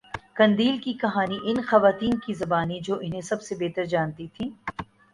[0.35, 4.49] قندیل کی کہانی ان خواتین کی زبانی جو انہیں سب سےبہتر جانتی تھیں